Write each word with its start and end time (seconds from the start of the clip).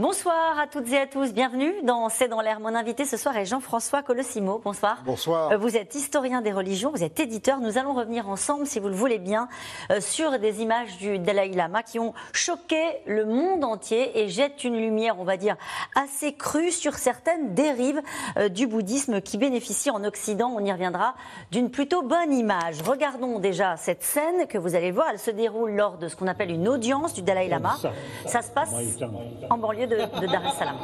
Bonsoir 0.00 0.58
à 0.58 0.66
toutes 0.66 0.90
et 0.92 0.98
à 0.98 1.06
tous, 1.06 1.34
bienvenue 1.34 1.74
dans 1.82 2.08
C'est 2.08 2.28
dans 2.28 2.40
l'air. 2.40 2.58
Mon 2.58 2.74
invité 2.74 3.04
ce 3.04 3.18
soir 3.18 3.36
est 3.36 3.44
Jean-François 3.44 4.02
Colossimo. 4.02 4.58
Bonsoir. 4.64 5.02
Bonsoir. 5.04 5.52
Euh, 5.52 5.58
Vous 5.58 5.76
êtes 5.76 5.94
historien 5.94 6.40
des 6.40 6.52
religions, 6.52 6.90
vous 6.90 7.04
êtes 7.04 7.20
éditeur. 7.20 7.60
Nous 7.60 7.76
allons 7.76 7.92
revenir 7.92 8.26
ensemble, 8.26 8.66
si 8.66 8.80
vous 8.80 8.88
le 8.88 8.94
voulez 8.94 9.18
bien, 9.18 9.46
euh, 9.90 10.00
sur 10.00 10.38
des 10.38 10.62
images 10.62 10.96
du 10.96 11.18
Dalai 11.18 11.50
Lama 11.50 11.82
qui 11.82 11.98
ont 11.98 12.14
choqué 12.32 12.80
le 13.04 13.26
monde 13.26 13.62
entier 13.62 14.18
et 14.18 14.30
jettent 14.30 14.64
une 14.64 14.78
lumière, 14.78 15.16
on 15.20 15.24
va 15.24 15.36
dire, 15.36 15.56
assez 15.94 16.32
crue 16.32 16.70
sur 16.70 16.94
certaines 16.94 17.52
dérives 17.52 18.00
euh, 18.38 18.48
du 18.48 18.66
bouddhisme 18.66 19.20
qui 19.20 19.36
bénéficient 19.36 19.90
en 19.90 20.02
Occident, 20.04 20.50
on 20.56 20.64
y 20.64 20.72
reviendra, 20.72 21.14
d'une 21.50 21.70
plutôt 21.70 22.00
bonne 22.00 22.32
image. 22.32 22.80
Regardons 22.80 23.38
déjà 23.38 23.76
cette 23.76 24.02
scène 24.02 24.46
que 24.46 24.56
vous 24.56 24.74
allez 24.74 24.92
voir. 24.92 25.08
Elle 25.12 25.18
se 25.18 25.30
déroule 25.30 25.72
lors 25.72 25.98
de 25.98 26.08
ce 26.08 26.16
qu'on 26.16 26.26
appelle 26.26 26.50
une 26.50 26.68
audience 26.68 27.12
du 27.12 27.20
Dalai 27.20 27.48
Lama. 27.48 27.76
Ça 28.24 28.40
se 28.40 28.50
passe 28.50 28.72
en 29.50 29.58
banlieue 29.58 29.89
de, 29.90 30.20
de 30.20 30.26
Dar 30.26 30.46
es 30.46 30.52
Salaam. 30.52 30.76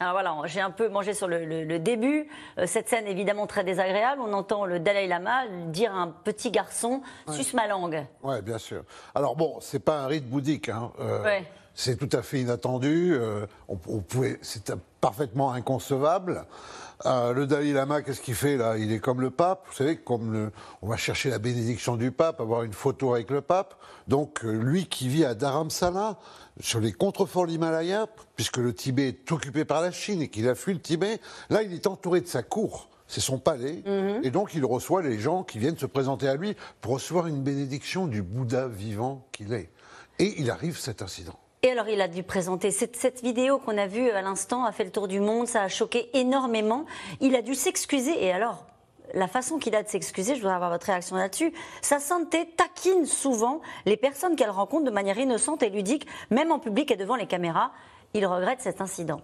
Alors 0.00 0.12
voilà, 0.14 0.34
j'ai 0.46 0.60
un 0.60 0.72
peu 0.72 0.88
mangé 0.88 1.14
sur 1.14 1.28
le, 1.28 1.44
le- 1.44 1.64
le 1.64 1.78
début. 1.78 2.28
Euh, 2.58 2.66
cette 2.66 2.88
scène 2.88 3.06
évidemment 3.06 3.46
très 3.46 3.62
désagréable. 3.62 4.20
On 4.20 4.32
entend 4.32 4.64
le 4.66 4.80
Dalai 4.80 5.06
Lama 5.06 5.46
dire 5.68 5.94
à 5.94 5.98
un 6.00 6.08
petit 6.08 6.50
garçon 6.50 7.00
suce 7.30 7.54
ma 7.54 7.68
langue. 7.68 8.04
Ouais, 8.22 8.42
bien 8.42 8.58
sûr. 8.58 8.82
Alors 9.14 9.36
bon, 9.36 9.58
c'est 9.60 9.78
pas 9.82 10.00
un 10.00 10.06
rite 10.08 10.28
bouddhique. 10.28 10.68
Hein. 10.68 10.90
euh, 11.00 11.22
Ouais. 11.22 11.44
C'est 11.74 11.96
tout 11.96 12.16
à 12.16 12.22
fait 12.22 12.40
inattendu. 12.40 13.14
euh, 13.14 13.46
on, 13.68 13.78
on 13.88 13.98
pouvait, 13.98 14.38
c'est 14.42 14.72
parfaitement 15.00 15.52
inconcevable. 15.52 16.46
Euh, 17.04 17.32
le 17.32 17.46
Dalai 17.46 17.72
Lama, 17.72 18.02
qu'est-ce 18.02 18.20
qu'il 18.20 18.36
fait 18.36 18.56
là? 18.56 18.78
Il 18.78 18.92
est 18.92 19.00
comme 19.00 19.20
le 19.20 19.30
pape. 19.30 19.64
Vous 19.66 19.74
savez, 19.74 19.96
comme 19.96 20.32
le, 20.32 20.52
on 20.82 20.88
va 20.88 20.96
chercher 20.96 21.30
la 21.30 21.38
bénédiction 21.38 21.96
du 21.96 22.12
pape, 22.12 22.40
avoir 22.40 22.62
une 22.62 22.72
photo 22.72 23.12
avec 23.14 23.30
le 23.30 23.40
pape. 23.40 23.74
Donc 24.06 24.44
euh, 24.44 24.52
lui 24.52 24.86
qui 24.86 25.08
vit 25.08 25.24
à 25.24 25.34
Dharamsala, 25.34 26.18
sur 26.60 26.78
les 26.78 26.92
contreforts 26.92 27.46
de 27.46 27.50
l'Himalaya, 27.50 28.06
puisque 28.36 28.58
le 28.58 28.72
Tibet 28.72 29.08
est 29.08 29.32
occupé 29.32 29.64
par 29.64 29.82
la 29.82 29.90
Chine 29.90 30.22
et 30.22 30.28
qu'il 30.28 30.48
a 30.48 30.54
fui 30.54 30.72
le 30.72 30.80
Tibet, 30.80 31.20
là 31.50 31.62
il 31.62 31.74
est 31.74 31.88
entouré 31.88 32.20
de 32.20 32.28
sa 32.28 32.42
cour. 32.42 32.88
C'est 33.06 33.20
son 33.20 33.38
palais, 33.38 33.82
et 34.22 34.30
donc 34.30 34.54
il 34.54 34.64
reçoit 34.64 35.02
les 35.02 35.18
gens 35.18 35.42
qui 35.42 35.58
viennent 35.58 35.76
se 35.76 35.84
présenter 35.84 36.26
à 36.26 36.36
lui 36.36 36.56
pour 36.80 36.94
recevoir 36.94 37.26
une 37.26 37.42
bénédiction 37.42 38.06
du 38.06 38.22
Bouddha 38.22 38.66
vivant 38.66 39.26
qu'il 39.30 39.52
est. 39.52 39.70
Et 40.18 40.40
il 40.40 40.50
arrive 40.50 40.78
cet 40.78 41.02
incident. 41.02 41.38
Et 41.64 41.70
alors, 41.70 41.88
il 41.88 42.02
a 42.02 42.08
dû 42.08 42.22
présenter 42.22 42.70
cette, 42.70 43.22
vidéo 43.22 43.58
qu'on 43.58 43.78
a 43.78 43.86
vue 43.86 44.10
à 44.10 44.20
l'instant, 44.20 44.66
a 44.66 44.72
fait 44.72 44.84
le 44.84 44.90
tour 44.90 45.08
du 45.08 45.18
monde, 45.18 45.48
ça 45.48 45.62
a 45.62 45.68
choqué 45.68 46.10
énormément. 46.12 46.84
Il 47.22 47.34
a 47.34 47.40
dû 47.40 47.54
s'excuser. 47.54 48.22
Et 48.22 48.32
alors, 48.32 48.66
la 49.14 49.28
façon 49.28 49.58
qu'il 49.58 49.74
a 49.74 49.82
de 49.82 49.88
s'excuser, 49.88 50.34
je 50.34 50.40
voudrais 50.40 50.56
avoir 50.56 50.68
votre 50.68 50.84
réaction 50.84 51.16
là-dessus. 51.16 51.54
Sa 51.80 52.00
sainteté 52.00 52.50
taquine 52.54 53.06
souvent 53.06 53.62
les 53.86 53.96
personnes 53.96 54.36
qu'elle 54.36 54.50
rencontre 54.50 54.84
de 54.84 54.90
manière 54.90 55.16
innocente 55.16 55.62
et 55.62 55.70
ludique, 55.70 56.06
même 56.28 56.52
en 56.52 56.58
public 56.58 56.90
et 56.90 56.96
devant 56.96 57.16
les 57.16 57.26
caméras. 57.26 57.70
Il 58.12 58.26
regrette 58.26 58.60
cet 58.60 58.82
incident. 58.82 59.22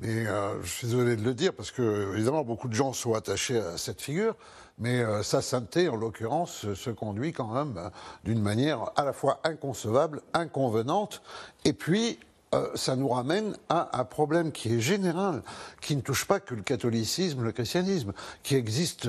Mais 0.00 0.26
euh, 0.26 0.62
je 0.62 0.68
suis 0.68 0.86
désolé 0.86 1.16
de 1.16 1.22
le 1.22 1.34
dire 1.34 1.52
parce 1.52 1.70
que, 1.70 2.12
évidemment, 2.14 2.44
beaucoup 2.44 2.68
de 2.68 2.74
gens 2.74 2.92
sont 2.92 3.14
attachés 3.14 3.58
à 3.58 3.76
cette 3.76 4.00
figure, 4.00 4.36
mais 4.78 5.00
euh, 5.00 5.24
sa 5.24 5.42
sainteté, 5.42 5.88
en 5.88 5.96
l'occurrence, 5.96 6.66
euh, 6.66 6.74
se 6.76 6.90
conduit 6.90 7.32
quand 7.32 7.52
même 7.52 7.90
d'une 8.24 8.40
manière 8.40 8.92
à 8.94 9.04
la 9.04 9.12
fois 9.12 9.40
inconcevable, 9.44 10.22
inconvenante, 10.34 11.22
et 11.64 11.72
puis. 11.72 12.18
ça 12.76 12.96
nous 12.96 13.08
ramène 13.08 13.58
à 13.68 14.00
un 14.00 14.04
problème 14.06 14.52
qui 14.52 14.72
est 14.72 14.80
général, 14.80 15.42
qui 15.82 15.94
ne 15.94 16.00
touche 16.00 16.24
pas 16.24 16.40
que 16.40 16.54
le 16.54 16.62
catholicisme, 16.62 17.44
le 17.44 17.52
christianisme, 17.52 18.14
qui 18.42 18.54
existe 18.54 19.06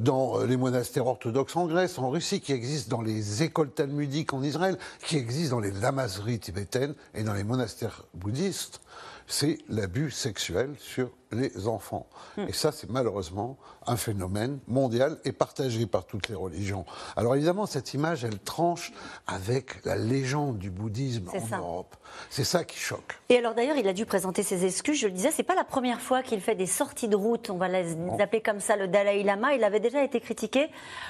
dans 0.00 0.44
les 0.44 0.58
monastères 0.58 1.06
orthodoxes 1.06 1.56
en 1.56 1.66
Grèce, 1.66 1.98
en 1.98 2.10
Russie, 2.10 2.42
qui 2.42 2.52
existe 2.52 2.90
dans 2.90 3.00
les 3.00 3.42
écoles 3.42 3.70
talmudiques 3.70 4.34
en 4.34 4.42
Israël, 4.42 4.76
qui 5.02 5.16
existe 5.16 5.52
dans 5.52 5.60
les 5.60 5.70
lamaseries 5.70 6.40
tibétaines 6.40 6.94
et 7.14 7.22
dans 7.22 7.32
les 7.32 7.42
monastères 7.42 8.04
bouddhistes 8.12 8.82
c'est 9.28 9.58
l'abus 9.68 10.10
sexuel 10.10 10.74
sur 10.78 11.10
les 11.30 11.68
enfants. 11.68 12.06
Et 12.38 12.52
ça, 12.52 12.72
c'est 12.72 12.88
malheureusement 12.88 13.58
un 13.86 13.96
phénomène 13.96 14.58
mondial 14.66 15.18
et 15.24 15.32
partagé 15.32 15.86
par 15.86 16.06
toutes 16.06 16.28
les 16.28 16.34
religions. 16.34 16.86
Alors 17.16 17.34
évidemment, 17.36 17.66
cette 17.66 17.92
image, 17.92 18.24
elle 18.24 18.38
tranche 18.38 18.92
avec 19.26 19.84
la 19.84 19.96
légende 19.96 20.58
du 20.58 20.70
bouddhisme 20.70 21.28
en 21.28 21.46
ça. 21.46 21.58
Europe. 21.58 21.96
C'est 22.30 22.44
ça 22.44 22.64
qui 22.64 22.78
choque. 22.78 23.18
Et 23.28 23.36
alors 23.36 23.54
d'ailleurs, 23.54 23.76
il 23.76 23.86
a 23.88 23.92
dû 23.92 24.06
présenter 24.06 24.42
ses 24.42 24.64
excuses. 24.64 24.98
Je 24.98 25.06
le 25.06 25.12
disais, 25.12 25.30
c'est 25.30 25.42
pas 25.42 25.54
la 25.54 25.64
première 25.64 26.00
fois 26.00 26.22
qu'il 26.22 26.40
fait 26.40 26.54
des 26.54 26.66
sorties 26.66 27.08
de 27.08 27.16
route. 27.16 27.50
On 27.50 27.58
va 27.58 27.68
les 27.68 27.94
appeler 28.20 28.40
comme 28.40 28.60
ça 28.60 28.76
le 28.76 28.88
Dalai 28.88 29.22
Lama. 29.22 29.54
Il 29.54 29.64
avait 29.64 29.80
déjà 29.80 30.02
été 30.02 30.20
critiqué 30.20 30.68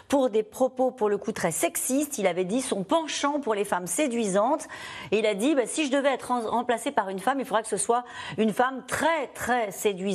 pour 0.08 0.30
des 0.30 0.42
propos, 0.42 0.90
pour 0.90 1.08
le 1.08 1.18
coup, 1.18 1.30
très 1.32 1.52
sexistes. 1.52 2.18
Il 2.18 2.26
avait 2.26 2.44
dit 2.44 2.60
son 2.60 2.82
penchant 2.82 3.38
pour 3.40 3.54
les 3.54 3.64
femmes 3.64 3.86
séduisantes. 3.86 4.66
Et 5.12 5.20
il 5.20 5.26
a 5.26 5.34
dit, 5.34 5.54
bah, 5.54 5.66
si 5.66 5.86
je 5.86 5.92
devais 5.92 6.12
être 6.12 6.32
rem- 6.32 6.46
remplacé 6.46 6.90
par 6.90 7.08
une 7.08 7.20
femme, 7.20 7.38
il 7.38 7.46
faudra 7.46 7.62
que 7.62 7.68
ce 7.68 7.76
soit 7.76 8.04
une 8.36 8.52
femme 8.52 8.82
très, 8.88 9.28
très 9.28 9.70
séduisante. 9.70 10.07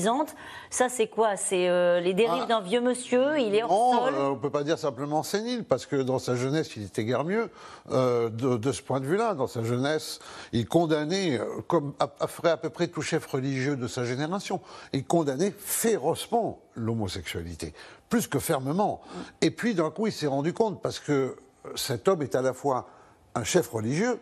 Ça, 0.69 0.89
c'est 0.89 1.07
quoi? 1.07 1.35
C'est 1.37 1.69
euh, 1.69 1.99
les 1.99 2.13
dérives 2.13 2.43
Ah. 2.45 2.47
d'un 2.47 2.61
vieux 2.61 2.81
monsieur. 2.81 3.39
Il 3.39 3.53
est 3.55 3.63
hors 3.63 3.69
Non, 3.93 3.99
sol. 4.05 4.13
euh, 4.15 4.27
on 4.29 4.31
ne 4.35 4.39
peut 4.39 4.49
pas 4.49 4.63
dire 4.63 4.77
simplement 4.79 5.23
sénile, 5.23 5.63
parce 5.63 5.85
que 5.85 5.95
dans 5.97 6.19
sa 6.19 6.35
jeunesse, 6.35 6.75
il 6.75 6.83
était 6.83 7.03
guère 7.05 7.23
mieux. 7.23 7.49
euh, 7.91 8.29
de, 8.29 8.57
de 8.57 8.71
ce 8.71 8.81
point 8.81 8.99
de 8.99 9.05
vue-là, 9.05 9.33
dans 9.33 9.47
sa 9.47 9.63
jeunesse, 9.63 10.19
il 10.53 10.65
condamnait, 10.67 11.39
comme 11.67 11.93
à, 11.99 12.09
à- 12.19 12.27
ferait 12.27 12.51
à 12.51 12.57
peu 12.57 12.69
près 12.69 12.87
tout 12.87 13.01
chef 13.01 13.25
religieux 13.25 13.75
de 13.75 13.87
sa 13.87 14.05
génération, 14.05 14.61
il 14.93 15.05
condamnait 15.05 15.51
férocement 15.57 16.59
l'homosexualité, 16.75 17.73
plus 18.09 18.27
que 18.27 18.39
fermement. 18.39 19.01
Et 19.41 19.51
puis 19.51 19.73
d'un 19.75 19.89
coup, 19.91 20.07
il 20.07 20.13
s'est 20.13 20.27
rendu 20.27 20.53
compte, 20.53 20.81
parce 20.81 20.99
que 20.99 21.35
cet 21.75 22.07
homme 22.07 22.21
est 22.21 22.35
à 22.35 22.41
la 22.41 22.53
fois 22.53 22.87
un 23.35 23.43
chef 23.43 23.69
religieux, 23.69 24.19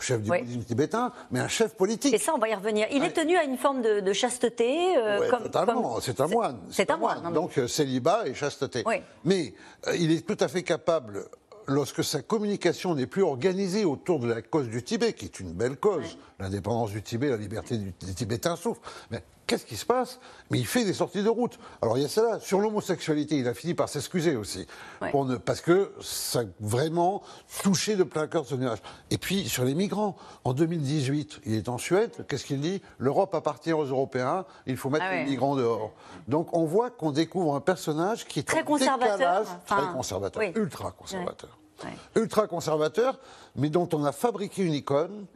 chef 0.00 0.20
du 0.22 0.30
Oui. 0.30 0.64
tibétain, 0.66 1.12
mais 1.30 1.40
un 1.40 1.48
chef 1.48 1.74
politique. 1.74 2.14
Et 2.14 2.18
ça, 2.18 2.32
on 2.34 2.38
va 2.38 2.48
y 2.48 2.54
revenir. 2.54 2.86
Il 2.90 3.02
est 3.04 3.12
tenu 3.12 3.36
à 3.36 3.44
une 3.44 3.56
forme 3.56 3.82
de, 3.82 4.00
de 4.00 4.12
chasteté. 4.12 4.96
euh, 4.96 5.20
Ouais, 5.20 5.28
comme, 5.28 5.42
totalement, 5.44 6.00
c'est 6.00 6.20
un 6.20 6.26
moine. 6.28 6.58
C'est 6.70 6.90
un 6.90 6.96
moine. 6.96 7.20
mais- 7.24 7.32
Donc 7.32 7.58
euh, 7.58 7.66
célibat 7.68 8.26
et 8.26 8.34
chasteté. 8.34 8.82
Oui. 8.86 8.96
Mais 9.24 9.54
euh, 9.88 9.96
il 9.96 10.10
est 10.12 10.26
tout 10.26 10.36
à 10.40 10.48
fait 10.48 10.62
capable, 10.62 11.24
lorsque 11.66 12.04
sa 12.04 12.22
communication 12.22 12.94
n'est 12.94 13.06
plus 13.06 13.22
organisée 13.22 13.84
autour 13.84 14.20
de 14.20 14.28
la 14.28 14.40
cause 14.42 14.68
du 14.68 14.82
Tibet, 14.82 15.12
qui 15.14 15.24
est 15.24 15.40
une 15.40 15.52
belle 15.52 15.76
cause, 15.76 16.16
l'indépendance 16.38 16.90
du 16.92 17.02
Tibet, 17.02 17.28
la 17.30 17.36
liberté 17.36 17.76
des 17.78 18.14
Tibétains 18.14 18.54
souffrent. 18.56 18.82
Mais 19.10 19.22
qu'est-ce 19.46 19.64
qui 19.66 19.76
se 19.76 19.86
passe? 19.86 20.18
Mais 20.50 20.58
il 20.58 20.66
fait 20.66 20.84
des 20.84 20.92
sorties 20.92 21.22
de 21.22 21.28
route. 21.28 21.58
Alors 21.82 21.96
il 21.98 22.02
y 22.02 22.04
a 22.04 22.08
cela. 22.08 22.40
Sur 22.40 22.60
l'homosexualité, 22.60 23.36
il 23.36 23.48
a 23.48 23.54
fini 23.54 23.74
par 23.74 23.88
s'excuser 23.88 24.36
aussi. 24.36 24.66
Ouais. 25.02 25.10
Pour 25.10 25.24
ne- 25.24 25.36
parce 25.36 25.60
que 25.60 25.92
ça 26.00 26.40
a 26.40 26.44
vraiment 26.60 27.22
touché 27.62 27.96
de 27.96 28.02
plein 28.04 28.26
cœur 28.26 28.46
son 28.46 28.56
image. 28.60 28.78
Et 29.10 29.18
puis 29.18 29.48
sur 29.48 29.64
les 29.64 29.74
migrants, 29.74 30.16
en 30.44 30.52
2018, 30.52 31.40
il 31.46 31.54
est 31.54 31.68
en 31.68 31.78
Suède. 31.78 32.24
Qu'est-ce 32.28 32.44
qu'il 32.44 32.60
dit? 32.60 32.82
L'Europe 32.98 33.34
appartient 33.34 33.72
aux 33.72 33.84
Européens. 33.84 34.44
Il 34.66 34.76
faut 34.76 34.90
mettre 34.90 35.04
Ah 35.08 35.10
ouais. 35.12 35.24
les 35.24 35.30
migrants 35.30 35.56
dehors. 35.56 35.92
Donc 36.28 36.56
on 36.56 36.64
voit 36.64 36.90
qu'on 36.90 37.12
découvre 37.12 37.54
un 37.54 37.60
personnage 37.60 38.24
qui 38.26 38.40
est 38.40 38.42
Très 38.42 38.64
conservateur, 38.64 39.16
décalage, 39.16 39.46
enfin, 39.64 39.82
très 39.82 39.92
conservateur, 39.92 40.42
oui. 40.42 40.52
ultra 40.56 40.90
conservateur, 40.92 41.58
Ouais. 41.84 41.90
ultra 42.22 42.46
conservateur, 42.46 43.18
mais 43.54 43.68
dont 43.68 43.88
on 43.92 44.04
a 44.04 44.12
fabriqué 44.12 44.62
une 44.62 44.72
icône 44.74 45.26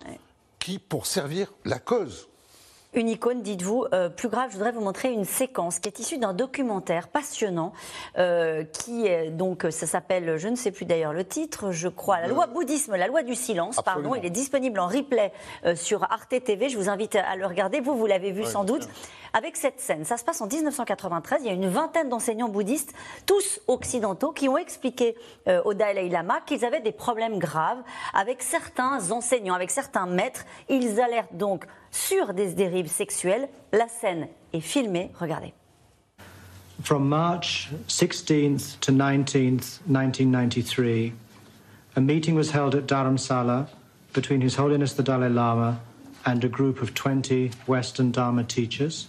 qui 0.59 0.79
pour 0.79 1.07
servir 1.07 1.53
la 1.65 1.79
cause. 1.79 2.29
Une 2.93 3.09
icône, 3.09 3.41
dites-vous. 3.41 3.87
Euh, 3.93 4.09
plus 4.09 4.29
grave, 4.29 4.49
je 4.51 4.57
voudrais 4.57 4.73
vous 4.73 4.81
montrer 4.81 5.13
une 5.13 5.25
séquence 5.25 5.79
qui 5.79 5.89
est 5.89 6.01
issue 6.01 6.19
d'un 6.19 6.35
documentaire 6.35 7.07
passionnant, 7.07 7.73
euh, 8.19 8.65
qui 8.65 9.07
est 9.07 9.31
donc, 9.31 9.65
ça 9.71 9.87
s'appelle, 9.87 10.39
je 10.39 10.49
ne 10.49 10.57
sais 10.57 10.73
plus 10.73 10.87
d'ailleurs 10.87 11.13
le 11.13 11.25
titre, 11.25 11.71
je 11.71 11.87
crois, 11.87 12.21
la 12.21 12.27
loi 12.27 12.49
bouddhisme, 12.49 12.97
la 12.97 13.07
loi 13.07 13.23
du 13.23 13.37
silence, 13.37 13.81
pardon. 13.85 14.17
Il 14.17 14.27
est 14.27 14.31
disponible 14.31 14.81
en 14.81 14.89
replay 14.89 15.33
euh, 15.67 15.77
sur 15.77 16.03
Arte 16.03 16.35
TV. 16.43 16.69
Je 16.69 16.77
vous 16.77 16.89
invite 16.89 17.15
à 17.15 17.37
le 17.37 17.47
regarder. 17.47 17.81
Vous, 17.81 17.97
vous 17.97 18.07
l'avez 18.07 18.33
vu 18.33 18.45
sans 18.45 18.65
doute. 18.65 18.89
Avec 19.33 19.57
cette 19.57 19.81
scène, 19.81 20.05
ça 20.05 20.17
se 20.17 20.25
passe 20.25 20.41
en 20.41 20.47
1993. 20.47 21.43
Il 21.43 21.47
y 21.47 21.51
a 21.51 21.53
une 21.53 21.69
vingtaine 21.69 22.09
d'enseignants 22.09 22.49
bouddhistes, 22.49 22.93
tous 23.27 23.61
occidentaux, 23.69 24.33
qui 24.33 24.49
ont 24.49 24.59
expliqué 24.59 25.15
euh, 25.49 25.63
au 25.65 25.75
Dalai 25.75 26.09
Lama 26.09 26.41
qu'ils 26.47 26.65
avaient 26.65 26.81
des 26.81 26.93
problèmes 26.93 27.39
graves 27.39 27.83
avec 28.15 28.43
certains 28.43 29.11
enseignants, 29.11 29.55
avec 29.55 29.71
certains 29.71 30.07
maîtres. 30.07 30.45
Ils 30.69 31.01
alertent 31.01 31.37
donc 31.37 31.65
sur 31.91 32.35
des 32.35 32.55
dérives 32.55 32.91
sexuelles. 32.91 33.49
La 33.73 33.89
scène 33.89 34.29
est 34.53 34.61
filmée. 34.61 35.11
Regardez. 35.19 35.55
From 36.83 37.09
March 37.09 37.69
16th 37.89 38.81
to 38.81 38.91
19th, 38.91 39.81
1993, 39.87 41.13
a 41.97 42.01
meeting 42.01 42.35
was 42.35 42.53
held 42.53 42.75
at 42.75 42.87
Dharamsala 42.87 43.69
between 44.13 44.41
His 44.41 44.57
Holiness 44.57 44.95
the 44.95 45.03
Dalai 45.03 45.29
Lama 45.29 45.81
and 46.25 46.43
a 46.43 46.49
group 46.49 46.81
of 46.81 46.95
20 46.95 47.51
Western 47.67 48.11
Dharma 48.11 48.45
teachers. 48.45 49.09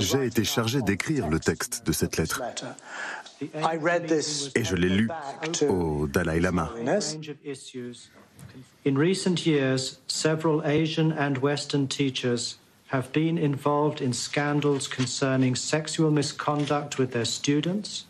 J'ai 0.00 0.26
été 0.26 0.44
chargé 0.44 0.82
d'écrire 0.82 1.28
le 1.28 1.38
texte 1.38 1.86
de 1.86 1.92
cette 1.92 2.16
lettre. 2.16 2.42
Et 3.40 4.64
je 4.64 4.74
l'ai 4.76 4.88
lu 4.88 5.10
au 5.68 6.06
Dalai 6.06 6.40
Lama. 6.40 6.70
In 8.84 8.96
recent 8.96 9.46
years, 9.46 10.00
several 10.08 10.62
Asian 10.64 11.12
and 11.12 11.38
Western 11.38 11.86
teachers 11.86 12.58
have 12.88 13.12
been 13.12 13.38
involved 13.38 14.00
in 14.00 14.12
scandals 14.12 14.88
concerning 14.88 15.54
sexual 15.54 16.10
misconduct 16.10 16.98
with 16.98 17.12
their 17.12 17.24
students. 17.24 18.06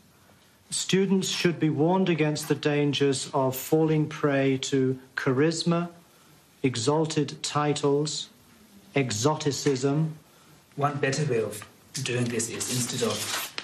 Students 0.70 1.28
should 1.28 1.60
be 1.60 1.68
warned 1.68 2.08
against 2.08 2.48
the 2.48 2.54
dangers 2.54 3.30
of 3.34 3.54
falling 3.54 4.08
prey 4.08 4.56
to 4.62 4.98
charisma, 5.14 5.90
exalted 6.62 7.42
titles, 7.42 8.30
exoticism. 8.94 10.16
One 10.76 10.96
better 10.98 11.24
way 11.30 11.42
of 11.42 11.64
doing 12.02 12.24
this 12.24 12.48
is 12.50 12.70
instead 12.70 13.02
of 13.08 13.54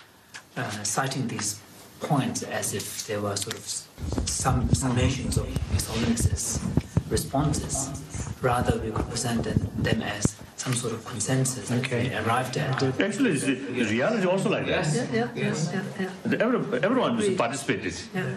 uh, 0.56 0.82
citing 0.82 1.28
these 1.28 1.60
points 2.00 2.42
as 2.42 2.75
if 2.75 3.06
there 3.06 3.20
were 3.20 3.36
sort 3.36 3.56
of 3.56 3.66
some 4.28 4.69
summations 4.69 5.36
of 5.38 5.46
His 5.72 6.60
responses, 7.08 7.90
rather 8.42 8.78
we 8.78 8.90
could 8.90 9.08
present 9.08 9.44
them 9.82 10.02
as 10.02 10.36
some 10.56 10.75
sort 10.75 10.92
of 10.92 11.04
consensus 11.04 11.70
okay. 11.70 12.08
that 12.08 12.22
we 12.22 12.28
arrived 12.28 12.56
at. 12.56 12.82
Actually, 13.00 13.30
it's 13.30 13.44
the 13.44 13.54
reality 13.90 14.26
also 14.26 14.50
like 14.50 14.66
that. 14.66 14.86
Yeah, 14.92 15.06
yeah, 15.12 15.28
yeah, 15.34 15.54
yeah, 15.72 16.10
yeah. 16.30 16.44
Every, 16.44 16.82
everyone 16.82 17.19
is 17.20 17.36
participated. 17.36 17.94
Yeah. 18.14 18.34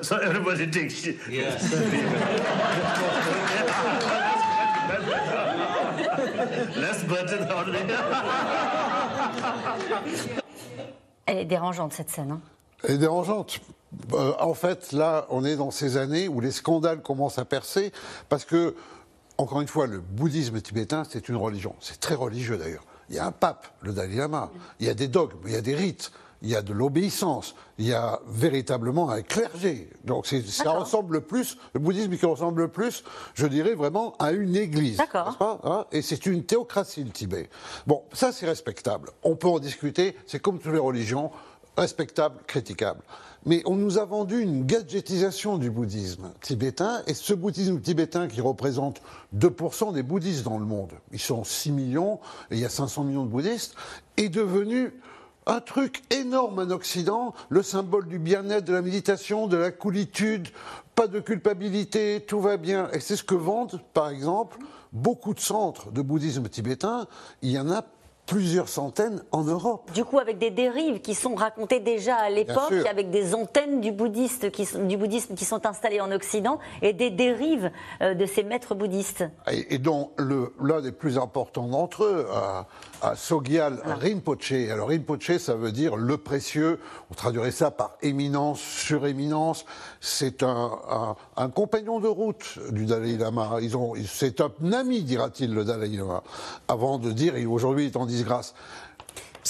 So 0.02 0.16
everybody 0.18 0.66
takes. 0.70 1.06
Yes. 1.28 1.72
Less. 6.76 7.04
Elle 11.26 11.38
est 11.38 11.44
dérangeante 11.44 11.92
cette 11.92 12.10
scène. 12.10 12.32
Hein. 12.32 12.40
Elle 12.84 12.94
est 12.96 12.98
dérangeante. 12.98 13.60
Euh, 14.12 14.32
en 14.38 14.54
fait, 14.54 14.92
là, 14.92 15.26
on 15.30 15.44
est 15.44 15.56
dans 15.56 15.70
ces 15.70 15.96
années 15.96 16.28
où 16.28 16.40
les 16.40 16.50
scandales 16.50 17.00
commencent 17.02 17.38
à 17.38 17.44
percer 17.44 17.92
parce 18.28 18.44
que, 18.44 18.74
encore 19.38 19.60
une 19.60 19.68
fois, 19.68 19.86
le 19.86 20.00
bouddhisme 20.00 20.60
tibétain, 20.60 21.04
c'est 21.08 21.28
une 21.28 21.36
religion. 21.36 21.74
C'est 21.80 22.00
très 22.00 22.14
religieux 22.14 22.56
d'ailleurs. 22.56 22.84
Il 23.08 23.16
y 23.16 23.18
a 23.18 23.26
un 23.26 23.32
pape, 23.32 23.66
le 23.80 23.92
Dalai 23.92 24.16
Lama. 24.16 24.50
Il 24.80 24.86
y 24.86 24.90
a 24.90 24.94
des 24.94 25.08
dogmes, 25.08 25.38
il 25.46 25.52
y 25.52 25.56
a 25.56 25.62
des 25.62 25.74
rites, 25.74 26.12
il 26.42 26.48
y 26.48 26.56
a 26.56 26.62
de 26.62 26.72
l'obéissance, 26.72 27.54
il 27.78 27.86
y 27.86 27.92
a 27.92 28.20
véritablement 28.26 29.10
un 29.10 29.22
clergé. 29.22 29.90
Donc 30.04 30.26
ça 30.26 30.70
ressemble 30.70 31.14
le 31.14 31.20
plus, 31.20 31.58
le 31.74 31.80
bouddhisme 31.80 32.16
qui 32.16 32.26
ressemble 32.26 32.62
le 32.62 32.68
plus, 32.68 33.02
je 33.34 33.46
dirais 33.46 33.74
vraiment 33.74 34.14
à 34.18 34.32
une 34.32 34.56
église. 34.56 34.98
D'accord. 34.98 35.36
hein? 35.64 35.86
Et 35.92 36.02
c'est 36.02 36.26
une 36.26 36.44
théocratie, 36.44 37.04
le 37.04 37.10
Tibet. 37.10 37.48
Bon, 37.86 38.02
ça 38.12 38.32
c'est 38.32 38.46
respectable. 38.46 39.10
On 39.22 39.36
peut 39.36 39.48
en 39.48 39.58
discuter, 39.58 40.16
c'est 40.26 40.40
comme 40.40 40.58
toutes 40.58 40.72
les 40.72 40.78
religions, 40.78 41.30
respectable, 41.76 42.36
critiquable. 42.46 43.00
Mais 43.46 43.62
on 43.66 43.76
nous 43.76 43.98
a 43.98 44.04
vendu 44.04 44.40
une 44.40 44.66
gadgetisation 44.66 45.58
du 45.58 45.70
bouddhisme 45.70 46.32
tibétain, 46.40 47.02
et 47.06 47.14
ce 47.14 47.32
bouddhisme 47.32 47.80
tibétain 47.80 48.26
qui 48.26 48.40
représente 48.40 49.00
2% 49.36 49.92
des 49.92 50.02
bouddhistes 50.02 50.44
dans 50.44 50.58
le 50.58 50.66
monde, 50.66 50.92
ils 51.12 51.20
sont 51.20 51.44
6 51.44 51.70
millions, 51.70 52.18
et 52.50 52.56
il 52.56 52.60
y 52.60 52.64
a 52.64 52.68
500 52.68 53.04
millions 53.04 53.24
de 53.24 53.30
bouddhistes, 53.30 53.74
est 54.16 54.28
devenu 54.28 54.92
un 55.48 55.60
truc 55.60 56.02
énorme 56.10 56.58
en 56.58 56.70
Occident, 56.70 57.34
le 57.48 57.62
symbole 57.62 58.06
du 58.06 58.18
bien-être, 58.18 58.66
de 58.66 58.74
la 58.74 58.82
méditation, 58.82 59.46
de 59.46 59.56
la 59.56 59.70
coolitude, 59.70 60.48
pas 60.94 61.06
de 61.06 61.20
culpabilité, 61.20 62.24
tout 62.26 62.40
va 62.40 62.58
bien. 62.58 62.90
Et 62.92 63.00
c'est 63.00 63.16
ce 63.16 63.24
que 63.24 63.34
vendent, 63.34 63.80
par 63.94 64.10
exemple, 64.10 64.58
beaucoup 64.92 65.32
de 65.32 65.40
centres 65.40 65.90
de 65.90 66.02
bouddhisme 66.02 66.48
tibétain. 66.48 67.06
Il 67.40 67.50
y 67.50 67.58
en 67.58 67.70
a 67.70 67.82
plusieurs 68.28 68.68
centaines 68.68 69.22
en 69.32 69.42
Europe. 69.42 69.90
Du 69.94 70.04
coup, 70.04 70.18
avec 70.18 70.38
des 70.38 70.50
dérives 70.50 71.00
qui 71.00 71.14
sont 71.14 71.34
racontées 71.34 71.80
déjà 71.80 72.14
à 72.14 72.30
l'époque, 72.30 72.72
avec 72.88 73.10
des 73.10 73.34
antennes 73.34 73.80
du, 73.80 73.90
bouddhiste 73.90 74.50
qui 74.52 74.66
sont, 74.66 74.84
du 74.84 74.96
bouddhisme 74.96 75.34
qui 75.34 75.44
sont 75.46 75.66
installées 75.66 76.00
en 76.00 76.12
Occident 76.12 76.58
et 76.82 76.92
des 76.92 77.10
dérives 77.10 77.70
euh, 78.02 78.14
de 78.14 78.26
ces 78.26 78.44
maîtres 78.44 78.74
bouddhistes. 78.74 79.24
Et, 79.50 79.74
et 79.74 79.78
dont 79.78 80.10
l'un 80.62 80.80
des 80.82 80.92
plus 80.92 81.18
importants 81.18 81.66
d'entre 81.66 82.04
eux, 82.04 82.26
à, 82.32 82.66
à 83.02 83.16
Sogyal 83.16 83.80
Rinpoche. 83.84 84.52
Alors 84.70 84.88
Rinpoche, 84.88 85.38
ça 85.38 85.54
veut 85.54 85.72
dire 85.72 85.96
le 85.96 86.18
précieux. 86.18 86.78
On 87.10 87.14
traduirait 87.14 87.50
ça 87.50 87.70
par 87.70 87.96
éminence, 88.02 88.60
suréminence. 88.60 89.64
C'est 90.00 90.42
un, 90.42 90.70
un- 90.90 91.16
un 91.36 91.48
compagnon 91.48 91.98
de 91.98 92.08
route 92.08 92.58
du 92.72 92.84
Dalai 92.84 93.16
Lama. 93.16 93.56
Ils 93.62 93.76
ont, 93.76 93.94
c'est 94.06 94.42
un 94.42 94.50
ami, 94.72 95.02
dira-t-il, 95.02 95.54
le 95.54 95.64
Dalai 95.64 95.88
Lama. 95.88 96.22
Avant 96.68 96.98
de 96.98 97.10
dire, 97.10 97.32
aujourd'hui 97.50 97.86
il 97.86 97.92
est 97.92 97.96
en 97.96 98.04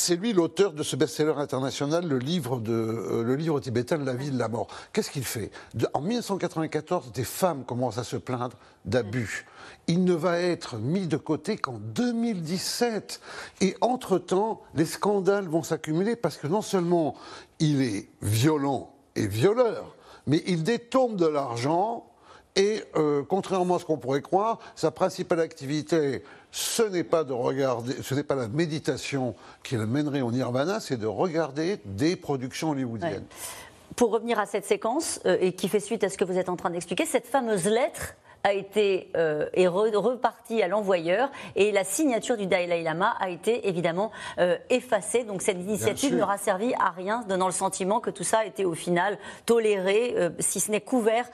C'est 0.00 0.14
lui 0.14 0.32
l'auteur 0.32 0.72
de 0.74 0.84
ce 0.84 0.94
best-seller 0.94 1.34
international, 1.38 2.06
le 2.06 2.18
livre, 2.18 2.60
de, 2.60 2.72
euh, 2.72 3.60
tibétain 3.60 3.96
la 3.98 4.14
vie 4.14 4.30
de 4.30 4.38
la 4.38 4.46
mort. 4.46 4.68
Qu'est-ce 4.92 5.10
qu'il 5.10 5.24
fait? 5.24 5.50
En 5.92 6.00
1994, 6.00 7.10
des 7.10 7.24
femmes 7.24 7.64
commencent 7.64 7.98
à 7.98 8.04
se 8.04 8.16
plaindre 8.16 8.56
d'abus. 8.84 9.44
Il 9.88 10.04
ne 10.04 10.14
va 10.14 10.38
être 10.38 10.76
mis 10.76 11.08
de 11.08 11.16
côté 11.16 11.56
qu'en 11.56 11.78
2017. 11.80 13.20
Et 13.60 13.76
entre-temps, 13.80 14.62
les 14.74 14.86
scandales 14.86 15.48
vont 15.48 15.64
s'accumuler 15.64 16.14
parce 16.14 16.36
que 16.36 16.46
non 16.46 16.62
seulement 16.62 17.16
il 17.58 17.82
est 17.82 18.08
violent 18.22 18.94
et 19.16 19.26
violeur, 19.26 19.96
mais 20.28 20.44
il 20.46 20.62
détourne 20.62 21.16
de 21.16 21.26
l'argent 21.26 22.06
et 22.56 22.82
euh, 22.96 23.22
contrairement 23.28 23.76
à 23.76 23.78
ce 23.78 23.84
qu'on 23.84 23.98
pourrait 23.98 24.22
croire, 24.22 24.58
sa 24.74 24.90
principale 24.90 25.40
activité, 25.40 26.22
ce 26.50 26.82
n'est 26.82 27.04
pas 27.04 27.24
de 27.24 27.32
regarder, 27.32 27.94
ce 28.02 28.14
n'est 28.14 28.22
pas 28.22 28.34
la 28.34 28.48
méditation 28.48 29.34
qui 29.62 29.76
le 29.76 29.86
mènerait 29.86 30.22
au 30.22 30.32
nirvana, 30.32 30.80
c'est 30.80 30.96
de 30.96 31.06
regarder 31.06 31.78
des 31.84 32.16
productions 32.16 32.70
hollywoodiennes. 32.70 33.26
Pour 33.96 34.10
revenir 34.10 34.38
à 34.38 34.46
cette 34.46 34.64
séquence, 34.64 35.20
euh, 35.26 35.36
et 35.40 35.52
qui 35.52 35.68
fait 35.68 35.80
suite 35.80 36.04
à 36.04 36.08
ce 36.08 36.16
que 36.18 36.24
vous 36.24 36.38
êtes 36.38 36.48
en 36.48 36.56
train 36.56 36.70
d'expliquer, 36.70 37.04
cette 37.04 37.26
fameuse 37.26 37.64
lettre 37.64 38.14
a 38.48 38.52
été 38.52 39.10
euh, 39.16 39.46
est 39.52 39.66
re- 39.66 39.94
repartie 39.94 40.62
à 40.62 40.68
l'envoyeur 40.68 41.30
et 41.54 41.70
la 41.70 41.84
signature 41.84 42.36
du 42.36 42.46
Dalai 42.46 42.82
Lama 42.82 43.14
a 43.20 43.28
été 43.28 43.68
évidemment 43.68 44.10
euh, 44.38 44.56
effacée. 44.70 45.24
Donc 45.24 45.42
cette 45.42 45.58
initiative 45.58 46.16
n'aura 46.16 46.38
servi 46.38 46.74
à 46.74 46.90
rien, 46.90 47.24
donnant 47.28 47.46
le 47.46 47.52
sentiment 47.52 48.00
que 48.00 48.10
tout 48.10 48.24
ça 48.24 48.38
a 48.38 48.44
été 48.44 48.64
au 48.64 48.74
final 48.74 49.18
toléré, 49.46 50.14
euh, 50.16 50.30
si 50.38 50.60
ce 50.60 50.70
n'est 50.70 50.80
couvert 50.80 51.26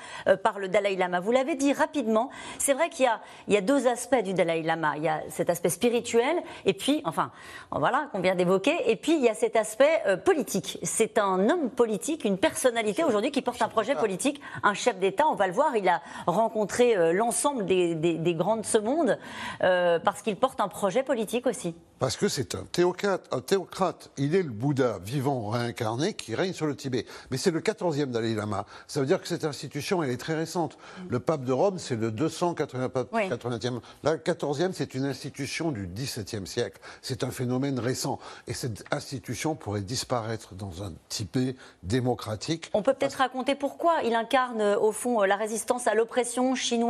par 0.43 0.59
le 0.59 0.69
Dalai 0.69 0.97
Lama. 0.97 1.21
Vous 1.21 1.33
l'avez 1.33 1.55
dit 1.55 1.73
rapidement, 1.73 2.31
c'est 2.59 2.75
vrai 2.75 2.89
qu'il 2.91 3.05
y 3.05 3.09
a, 3.09 3.21
il 3.49 3.55
y 3.55 3.57
a 3.57 3.61
deux 3.61 3.87
aspects 3.87 4.23
du 4.23 4.35
Dalai 4.35 4.63
Lama. 4.63 4.95
Il 4.97 5.05
y 5.05 5.09
a 5.09 5.21
cet 5.29 5.49
aspect 5.51 5.71
spirituel 5.71 6.43
et 6.67 6.73
puis, 6.73 7.01
enfin, 7.05 7.31
voilà, 7.71 8.09
qu'on 8.13 8.21
vient 8.21 8.35
d'évoquer, 8.35 8.91
et 8.91 8.97
puis 8.97 9.15
il 9.17 9.23
y 9.23 9.29
a 9.29 9.35
cet 9.35 9.57
aspect 9.57 10.03
politique. 10.25 10.79
C'est 10.83 11.19
un 11.19 11.49
homme 11.49 11.71
politique, 11.71 12.25
une 12.25 12.39
personnalité 12.39 13.05
aujourd'hui 13.05 13.31
qui 13.31 13.43
porte 13.43 13.63
un 13.63 13.69
projet 13.69 13.94
politique, 13.94 14.41
un 14.63 14.75
chef 14.75 14.99
d'État. 14.99 15.25
On 15.29 15.35
va 15.35 15.47
le 15.47 15.53
voir, 15.53 15.77
il 15.77 15.89
a 15.89 16.01
rencontré 16.27 16.97
l'ensemble 17.13 17.67
des, 17.67 17.94
des- 17.94 18.15
des 18.19 18.34
grands 18.34 18.56
de 18.56 18.65
ce 18.67 18.79
monde 18.79 19.19
euh, 19.63 19.99
parce 19.99 20.23
qu'il 20.23 20.37
porte 20.37 20.61
un 20.61 20.69
projet 20.69 21.03
politique 21.03 21.46
aussi. 21.46 21.75
Parce 22.01 22.17
que 22.17 22.29
c'est 22.29 22.55
un 22.55 22.65
théocrate, 22.70 23.27
un 23.32 23.41
théocrate. 23.41 24.11
Il 24.19 24.34
est 24.34 24.43
le 24.43 24.51
Bouddha 24.51 24.99
vivant 25.03 25.49
réincarné 25.49 26.13
qui 26.15 26.34
règne 26.34 26.53
sur 26.53 26.67
le 26.67 26.75
Tibet. 26.77 27.06
Mais 27.31 27.37
c'est 27.37 27.51
le 27.53 27.61
14e 27.61 28.06
Dalai 28.11 28.34
Lama. 28.34 28.67
Ça 28.89 29.01
veut 29.01 29.06
dire 29.06 29.23
que 29.23 29.29
cette 29.29 29.44
institution, 29.44 30.03
elle 30.03 30.11
est 30.11 30.17
très 30.17 30.34
récente. 30.34 30.77
Le 31.08 31.20
pape 31.20 31.44
de 31.44 31.53
Rome, 31.53 31.79
c'est 31.79 31.96
le 31.96 32.11
280 32.11 32.89
pape- 32.89 33.08
Oui. 33.13 33.29
80e. 33.29 33.81
Là, 34.03 34.13
le 34.13 34.19
14e, 34.19 34.73
c'est 34.73 34.94
une 34.94 35.05
institution 35.05 35.70
du 35.70 35.87
XVIIe 35.87 36.46
siècle. 36.46 36.81
C'est 37.01 37.23
un 37.25 37.31
phénomène 37.31 37.79
récent. 37.79 38.19
Et 38.49 38.55
cette 38.55 38.84
institution 38.93 39.55
pourrait 39.55 39.81
disparaître 39.82 40.55
dans 40.55 40.82
un 40.82 40.93
Tibet 41.08 41.55
démocratique. 41.84 42.70
On 42.75 42.82
peut 42.82 42.93
peut-être 42.93 43.15
raconter 43.15 43.55
pourquoi 43.55 44.03
il 44.05 44.15
incarne 44.15 44.61
euh, 44.61 44.79
au 44.79 44.91
fond 44.93 45.23
euh, 45.23 45.27
la 45.27 45.37
résistance 45.37 45.87
à 45.87 45.94
l'oppression 45.94 46.55
chinoise. 46.55 46.83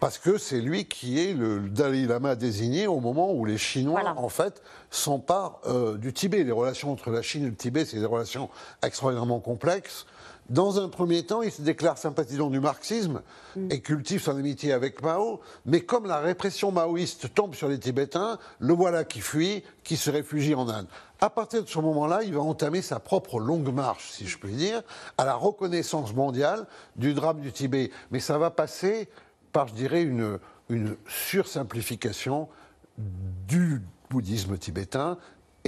Parce 0.00 0.18
que 0.18 0.38
c'est 0.38 0.60
lui 0.60 0.86
qui 0.86 1.20
est 1.20 1.32
le 1.34 1.60
Dalai 1.68 2.06
Lama 2.06 2.34
désigné 2.34 2.86
au 2.86 3.00
moment 3.00 3.32
où 3.32 3.44
les 3.44 3.58
Chinois, 3.58 4.00
Voilà. 4.00 4.18
en 4.18 4.28
fait, 4.28 4.62
s'emparent 4.90 5.60
euh, 5.66 5.96
du 5.96 6.12
Tibet. 6.12 6.44
Les 6.44 6.52
relations 6.52 6.92
entre 6.92 7.10
la 7.10 7.22
Chine 7.22 7.44
et 7.44 7.48
le 7.48 7.54
Tibet, 7.56 7.84
c'est 7.84 7.98
des 7.98 8.06
relations 8.06 8.48
extraordinairement 8.82 9.40
complexes. 9.40 10.06
Dans 10.48 10.80
un 10.80 10.88
premier 10.88 11.24
temps, 11.24 11.42
il 11.42 11.52
se 11.52 11.60
déclare 11.60 11.98
sympathisant 11.98 12.48
du 12.48 12.58
marxisme 12.58 13.20
et 13.68 13.80
cultive 13.82 14.22
son 14.22 14.30
amitié 14.30 14.72
avec 14.72 15.02
Mao. 15.02 15.40
Mais 15.66 15.82
comme 15.82 16.06
la 16.06 16.20
répression 16.20 16.72
maoïste 16.72 17.34
tombe 17.34 17.54
sur 17.54 17.68
les 17.68 17.78
Tibétains, 17.78 18.38
le 18.58 18.72
voilà 18.72 19.04
qui 19.04 19.20
fuit, 19.20 19.62
qui 19.84 19.98
se 19.98 20.10
réfugie 20.10 20.54
en 20.54 20.66
Inde. 20.70 20.86
À 21.20 21.28
partir 21.28 21.62
de 21.62 21.68
ce 21.68 21.78
moment-là, 21.80 22.20
il 22.22 22.32
va 22.32 22.40
entamer 22.40 22.80
sa 22.80 22.98
propre 22.98 23.40
longue 23.40 23.74
marche, 23.74 24.10
si 24.12 24.26
je 24.26 24.38
puis 24.38 24.54
dire, 24.54 24.80
à 25.18 25.26
la 25.26 25.34
reconnaissance 25.34 26.14
mondiale 26.14 26.66
du 26.96 27.12
drame 27.12 27.40
du 27.40 27.52
Tibet. 27.52 27.90
Mais 28.10 28.20
ça 28.20 28.38
va 28.38 28.50
passer 28.50 29.10
par, 29.52 29.68
je 29.68 29.74
dirais, 29.74 30.02
une, 30.02 30.38
une 30.68 30.96
sursimplification 31.06 32.48
du 32.96 33.82
bouddhisme 34.10 34.58
tibétain 34.58 35.18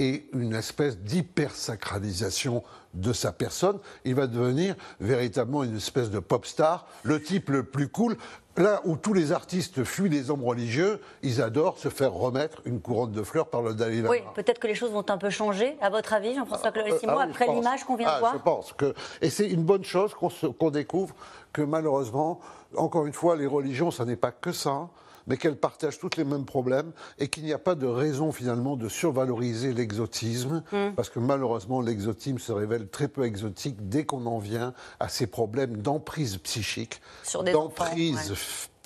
et 0.01 0.27
une 0.33 0.55
espèce 0.55 0.97
d'hypersacralisation 0.97 2.63
de 2.95 3.13
sa 3.13 3.31
personne. 3.31 3.77
Il 4.03 4.15
va 4.15 4.25
devenir 4.25 4.75
véritablement 4.99 5.63
une 5.63 5.77
espèce 5.77 6.09
de 6.09 6.17
pop 6.17 6.45
star, 6.47 6.87
le 7.03 7.21
type 7.21 7.49
le 7.51 7.63
plus 7.63 7.87
cool. 7.87 8.17
Là 8.57 8.81
où 8.83 8.97
tous 8.97 9.13
les 9.13 9.31
artistes 9.31 9.83
fuient 9.83 10.09
les 10.09 10.31
hommes 10.31 10.43
religieux, 10.43 10.99
ils 11.21 11.39
adorent 11.39 11.77
se 11.77 11.87
faire 11.89 12.13
remettre 12.13 12.63
une 12.65 12.81
couronne 12.81 13.11
de 13.11 13.21
fleurs 13.21 13.47
par 13.47 13.61
le 13.61 13.75
Dalai 13.75 13.97
Lama. 13.97 14.09
Oui, 14.09 14.23
peut-être 14.33 14.59
que 14.59 14.67
les 14.67 14.75
choses 14.75 14.91
vont 14.91 15.05
un 15.07 15.17
peu 15.19 15.29
changer, 15.29 15.77
à 15.81 15.91
votre 15.91 16.11
avis, 16.13 16.33
Jean-François 16.33 16.71
Clorissimo, 16.71 17.11
Euh, 17.11 17.15
ah 17.19 17.23
oui, 17.25 17.31
après 17.31 17.47
l'image 17.53 17.83
qu'on 17.85 17.95
vient 17.95 18.07
Ah, 18.09 18.15
de 18.15 18.19
voir 18.19 18.33
Je 18.33 18.39
pense 18.39 18.73
que. 18.73 18.95
Et 19.21 19.29
c'est 19.29 19.47
une 19.47 19.63
bonne 19.63 19.85
chose 19.85 20.15
qu'on 20.15 20.71
découvre 20.71 21.15
que 21.53 21.61
malheureusement, 21.61 22.39
encore 22.75 23.05
une 23.05 23.13
fois, 23.13 23.35
les 23.35 23.47
religions, 23.47 23.91
ça 23.91 24.03
n'est 24.03 24.15
pas 24.17 24.31
que 24.31 24.51
ça. 24.51 24.89
Mais 25.27 25.37
qu'elles 25.37 25.55
partagent 25.57 25.99
toutes 25.99 26.17
les 26.17 26.23
mêmes 26.23 26.45
problèmes 26.45 26.91
et 27.19 27.27
qu'il 27.27 27.43
n'y 27.43 27.53
a 27.53 27.59
pas 27.59 27.75
de 27.75 27.85
raison 27.87 28.31
finalement 28.31 28.75
de 28.75 28.89
survaloriser 28.89 29.73
l'exotisme, 29.73 30.63
Hmm. 30.71 30.91
parce 30.95 31.09
que 31.09 31.19
malheureusement 31.19 31.81
l'exotisme 31.81 32.37
se 32.37 32.51
révèle 32.51 32.87
très 32.87 33.07
peu 33.07 33.23
exotique 33.25 33.89
dès 33.89 34.05
qu'on 34.05 34.25
en 34.25 34.37
vient 34.39 34.73
à 34.99 35.09
ces 35.09 35.27
problèmes 35.27 35.77
d'emprise 35.77 36.37
psychique, 36.37 37.01
d'emprise 37.51 38.33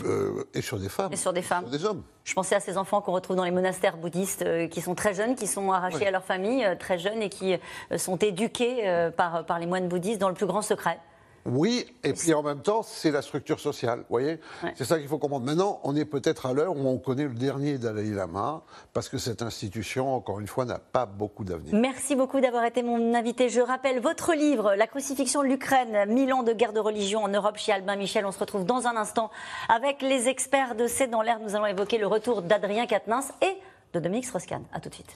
euh, 0.04 0.44
et 0.54 0.62
sur 0.62 0.80
des 0.80 0.90
femmes, 0.90 1.14
Et 1.14 1.16
sur 1.16 1.34
des 1.34 1.42
femmes. 1.42 1.64
sur 1.64 1.72
des 1.72 1.86
hommes. 1.86 2.04
Je 2.24 2.34
pensais 2.34 2.56
à 2.56 2.60
ces 2.60 2.78
enfants 2.78 3.02
qu'on 3.02 3.12
retrouve 3.14 3.36
dans 3.36 3.44
les 3.44 3.52
monastères 3.52 3.98
bouddhistes 3.98 4.42
euh, 4.42 4.68
qui 4.68 4.82
sont 4.82 4.96
très 4.96 5.14
jeunes, 5.14 5.36
qui 5.36 5.48
sont 5.48 5.72
arrachés 5.72 6.08
à 6.08 6.12
leur 6.12 6.24
famille, 6.24 6.66
euh, 6.66 6.76
très 6.76 6.98
jeunes, 6.98 7.22
et 7.22 7.30
qui 7.30 7.56
sont 7.98 8.18
éduqués 8.18 9.10
par, 9.16 9.46
par 9.46 9.60
les 9.60 9.66
moines 9.68 9.88
bouddhistes 9.88 10.20
dans 10.20 10.30
le 10.30 10.36
plus 10.36 10.46
grand 10.48 10.62
secret. 10.62 11.00
Oui, 11.46 11.86
et 12.04 12.14
puis 12.14 12.34
en 12.34 12.42
même 12.42 12.62
temps, 12.62 12.82
c'est 12.82 13.12
la 13.12 13.22
structure 13.22 13.60
sociale, 13.60 14.00
vous 14.00 14.06
voyez 14.10 14.40
Ouais. 14.64 14.74
C'est 14.76 14.86
ça 14.86 14.98
qu'il 14.98 15.08
faut 15.08 15.20
comprendre. 15.20 15.46
Maintenant, 15.46 15.80
on 15.84 15.96
est 15.96 16.06
peut-être 16.06 16.48
à 16.48 16.54
l'heure 16.54 16.76
où 16.76 16.88
on 16.88 16.98
connaît 16.98 17.26
le 17.26 17.36
dernier 17.36 17.78
Dalai 17.78 18.10
Lama, 18.10 18.64
parce 18.94 19.10
que 19.10 19.18
cette 19.20 19.42
institution, 19.44 20.16
encore 20.16 20.40
une 20.40 20.48
fois, 20.48 20.66
n'a 20.66 20.80
pas 20.80 21.06
beaucoup 21.06 21.44
d'avenir. 21.44 21.76
Merci 21.76 22.16
beaucoup 22.16 22.40
d'avoir 22.42 22.66
été 22.66 22.82
mon 22.82 23.14
invité. 23.14 23.50
Je 23.50 23.62
rappelle 23.62 24.00
votre 24.00 24.34
livre, 24.34 24.74
La 24.76 24.88
crucifixion 24.88 25.44
de 25.44 25.48
l'Ukraine, 25.48 26.06
1000 26.12 26.34
ans 26.34 26.44
de 26.44 26.54
guerre 26.54 26.74
de 26.74 26.80
religion 26.80 27.24
en 27.24 27.28
Europe 27.28 27.58
chez 27.58 27.72
Albin 27.72 27.96
Michel. 27.96 28.26
On 28.26 28.32
se 28.32 28.40
retrouve 28.40 28.66
dans 28.66 28.88
un 28.88 28.96
instant 28.96 29.30
avec 29.70 30.02
les 30.02 30.28
experts 30.28 30.76
de 30.76 30.88
C'est 30.88 31.08
dans 31.08 31.22
l'air. 31.22 31.40
Nous 31.40 31.56
allons 31.56 31.68
évoquer 31.68 32.00
le 32.00 32.08
retour 32.08 32.42
d'Adrien 32.42 32.88
Quatennens 32.88 33.32
et 33.42 33.56
de 33.94 34.00
Dominique 34.00 34.26
Strauss-Kahn. 34.26 34.64
À 34.74 34.80
tout 34.80 34.90
de 34.90 34.96
suite. 34.96 35.16